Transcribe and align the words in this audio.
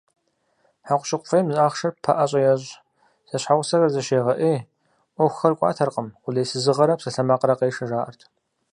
Хьэкъущыкъу 0.85 1.27
фӀейм 1.29 1.47
ахъшэр 1.65 1.93
ппэӀэщӀэ 2.03 2.39
ещӀ, 2.53 2.71
зэщхьэгъусэхэр 3.29 3.91
зыщегъэӀей, 3.93 4.59
Ӏуэхухэр 5.15 5.53
кӀуатэркъым, 5.57 6.07
къулейсызыгъэрэ 6.21 6.95
псалъэмакърэ 6.97 7.55
къешэ 7.59 7.85
жаӏэрт. 7.89 8.21